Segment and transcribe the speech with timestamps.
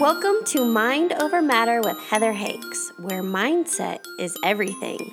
[0.00, 5.12] Welcome to Mind Over Matter with Heather Hakes, where mindset is everything.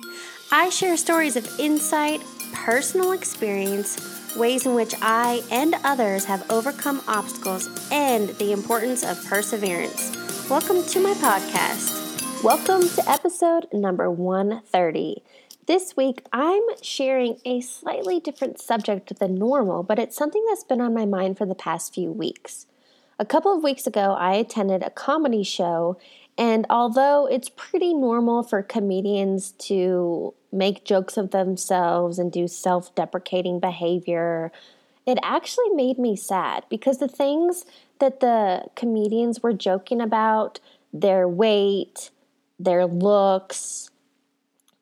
[0.52, 2.22] I share stories of insight,
[2.52, 9.22] personal experience, ways in which I and others have overcome obstacles, and the importance of
[9.26, 10.48] perseverance.
[10.48, 12.44] Welcome to my podcast.
[12.44, 15.24] Welcome to episode number 130.
[15.66, 20.80] This week, I'm sharing a slightly different subject than normal, but it's something that's been
[20.80, 22.66] on my mind for the past few weeks.
[23.18, 25.96] A couple of weeks ago, I attended a comedy show,
[26.36, 32.94] and although it's pretty normal for comedians to make jokes of themselves and do self
[32.94, 34.52] deprecating behavior,
[35.06, 37.64] it actually made me sad because the things
[38.00, 40.60] that the comedians were joking about
[40.92, 42.10] their weight,
[42.58, 43.90] their looks,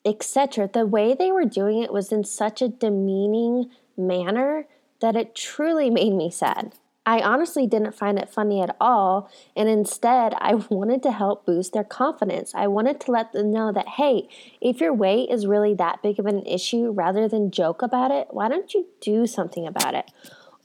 [0.03, 0.69] etc.
[0.73, 4.67] The way they were doing it was in such a demeaning manner
[4.99, 6.73] that it truly made me sad.
[7.05, 9.29] I honestly didn't find it funny at all.
[9.55, 12.53] And instead, I wanted to help boost their confidence.
[12.55, 14.27] I wanted to let them know that, hey,
[14.59, 18.27] if your weight is really that big of an issue, rather than joke about it,
[18.31, 20.11] why don't you do something about it?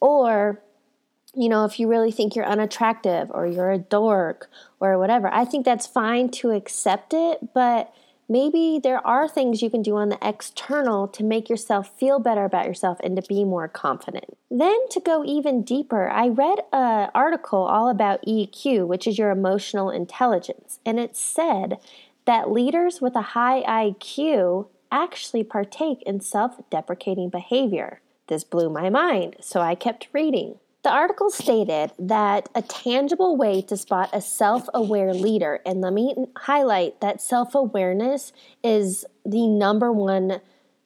[0.00, 0.62] Or,
[1.34, 5.44] you know, if you really think you're unattractive or you're a dork or whatever, I
[5.44, 7.92] think that's fine to accept it, but
[8.30, 12.44] maybe there are things you can do on the external to make yourself feel better
[12.44, 14.38] about yourself and to be more confident.
[14.50, 19.30] Then to go even deeper, I read an article all about EQ, which is your
[19.30, 21.78] emotional intelligence, and it said
[22.24, 28.00] that leaders with a high IQ actually partake in self-deprecating behavior.
[28.28, 30.58] This blew my mind, so I kept reading.
[30.82, 35.92] The article stated that a tangible way to spot a self aware leader, and let
[35.92, 38.32] me highlight that self awareness
[38.64, 40.40] is the number one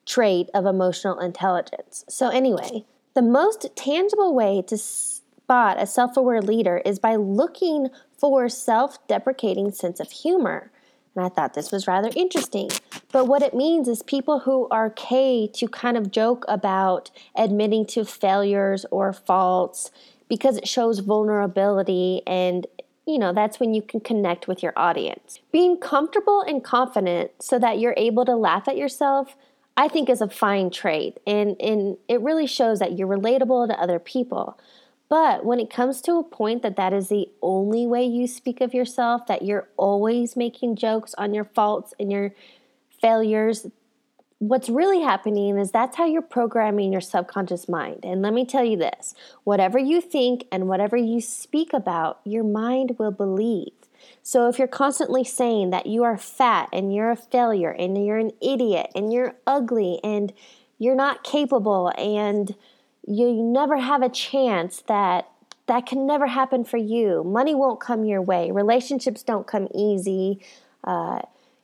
[0.04, 2.04] trait of emotional intelligence.
[2.08, 2.84] So, anyway,
[3.14, 9.06] the most tangible way to spot a self aware leader is by looking for self
[9.06, 10.72] deprecating sense of humor.
[11.14, 12.70] And I thought this was rather interesting.
[13.12, 17.86] But what it means is people who are okay to kind of joke about admitting
[17.86, 19.90] to failures or faults
[20.28, 22.66] because it shows vulnerability and
[23.06, 25.39] you know, that's when you can connect with your audience.
[25.52, 29.36] Being comfortable and confident so that you're able to laugh at yourself,
[29.77, 33.78] I think is a fine trait and and it really shows that you're relatable to
[33.78, 34.58] other people.
[35.08, 38.60] But when it comes to a point that that is the only way you speak
[38.60, 42.34] of yourself, that you're always making jokes on your faults and your
[43.00, 43.66] failures,
[44.38, 48.00] what's really happening is that's how you're programming your subconscious mind.
[48.02, 52.44] And let me tell you this whatever you think and whatever you speak about, your
[52.44, 53.72] mind will believe.
[54.22, 58.18] So if you're constantly saying that you are fat and you're a failure and you're
[58.18, 60.32] an idiot and you're ugly and
[60.78, 62.54] you're not capable and
[63.06, 65.28] you never have a chance that
[65.66, 67.24] that can never happen for you.
[67.24, 68.50] Money won't come your way.
[68.50, 70.40] Relationships don't come easy.
[70.82, 71.20] Uh,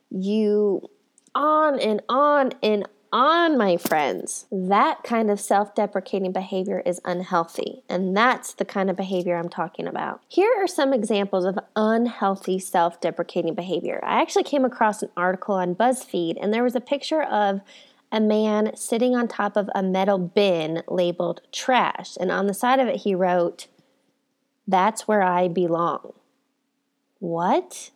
[0.09, 0.89] you
[1.35, 4.45] on and on and on, my friends.
[4.51, 9.49] That kind of self deprecating behavior is unhealthy, and that's the kind of behavior I'm
[9.49, 10.21] talking about.
[10.29, 13.99] Here are some examples of unhealthy self deprecating behavior.
[14.03, 17.61] I actually came across an article on BuzzFeed, and there was a picture of
[18.11, 22.17] a man sitting on top of a metal bin labeled trash.
[22.19, 23.67] And on the side of it, he wrote,
[24.67, 26.13] That's where I belong.
[27.19, 27.91] What?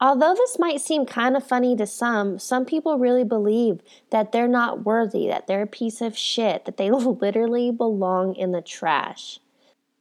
[0.00, 3.80] Although this might seem kind of funny to some, some people really believe
[4.10, 8.50] that they're not worthy, that they're a piece of shit, that they literally belong in
[8.50, 9.38] the trash.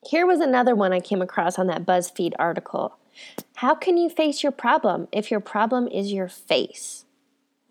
[0.04, 2.98] Here was another one I came across on that BuzzFeed article.
[3.58, 7.06] How can you face your problem if your problem is your face?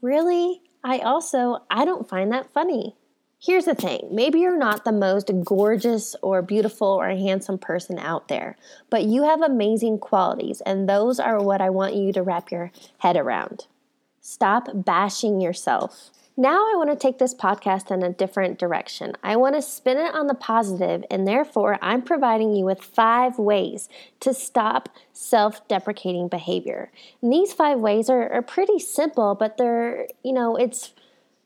[0.00, 0.62] Really?
[0.82, 2.96] I also I don't find that funny.
[3.42, 8.28] Here's the thing maybe you're not the most gorgeous or beautiful or handsome person out
[8.28, 8.56] there,
[8.90, 12.70] but you have amazing qualities, and those are what I want you to wrap your
[12.98, 13.66] head around.
[14.20, 16.10] Stop bashing yourself.
[16.36, 19.14] Now I want to take this podcast in a different direction.
[19.22, 23.38] I want to spin it on the positive, and therefore I'm providing you with five
[23.38, 23.88] ways
[24.20, 26.90] to stop self deprecating behavior.
[27.20, 30.94] And these five ways are, are pretty simple, but they're, you know, it's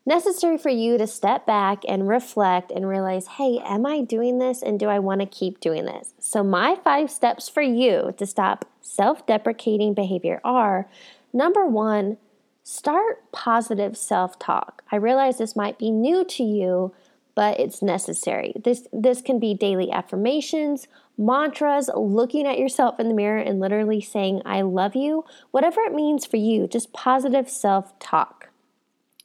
[0.05, 4.61] necessary for you to step back and reflect and realize, hey, am I doing this
[4.61, 6.13] and do I want to keep doing this?
[6.19, 10.87] So, my five steps for you to stop self deprecating behavior are
[11.33, 12.17] number one,
[12.65, 14.83] start positive self talk.
[14.91, 16.93] I realize this might be new to you,
[17.35, 18.53] but it's necessary.
[18.61, 24.01] This this can be daily affirmations, mantras, looking at yourself in the mirror and literally
[24.01, 28.49] saying I love you, whatever it means for you, just positive self talk.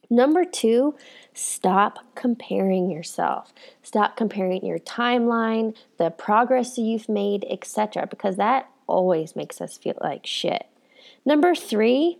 [0.07, 0.93] Number 2,
[1.33, 3.53] stop comparing yourself.
[3.81, 8.07] Stop comparing your timeline, the progress you've made, etc.
[8.07, 10.65] because that always makes us feel like shit.
[11.25, 12.19] Number three,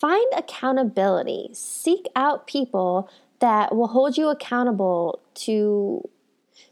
[0.00, 1.50] find accountability.
[1.52, 3.10] Seek out people
[3.40, 6.08] that will hold you accountable to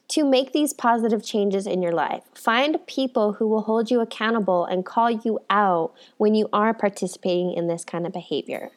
[0.06, 2.22] to make these positive changes in your life.
[2.34, 7.52] Find people who will hold you accountable and call you out when you are participating
[7.52, 8.70] in this kind of behavior.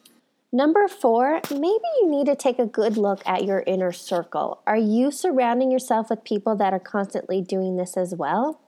[0.50, 4.62] Number four, maybe you need to take a good look at your inner circle.
[4.66, 8.58] Are you surrounding yourself with people that are constantly doing this as well?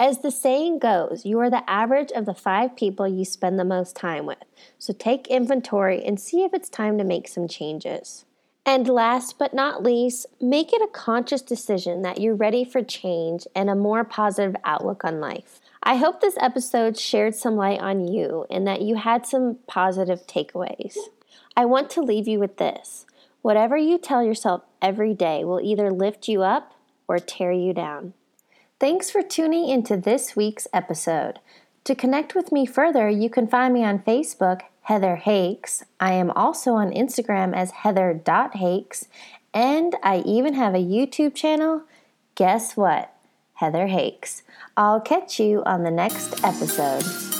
[0.00, 3.64] As the saying goes, you are the average of the five people you spend the
[3.64, 4.38] most time with.
[4.78, 8.24] So take inventory and see if it's time to make some changes.
[8.64, 13.46] And last but not least, make it a conscious decision that you're ready for change
[13.56, 15.58] and a more positive outlook on life.
[15.82, 20.26] I hope this episode shared some light on you and that you had some positive
[20.28, 20.96] takeaways.
[21.56, 23.04] I want to leave you with this
[23.42, 26.74] whatever you tell yourself every day will either lift you up
[27.08, 28.12] or tear you down.
[28.80, 31.40] Thanks for tuning into this week's episode.
[31.82, 35.84] To connect with me further, you can find me on Facebook, Heather Hakes.
[35.98, 39.08] I am also on Instagram as heather.hakes,
[39.52, 41.82] and I even have a YouTube channel.
[42.36, 43.12] Guess what?
[43.54, 44.44] Heather Hakes.
[44.76, 47.37] I'll catch you on the next episode.